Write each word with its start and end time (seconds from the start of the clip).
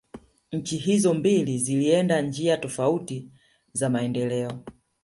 Nchi 0.51 0.77
hizo 0.77 1.13
mbili 1.13 1.57
zilienda 1.57 2.21
njia 2.21 2.57
tofauti 2.57 3.31
za 3.73 3.89
maendeleo 3.89 4.63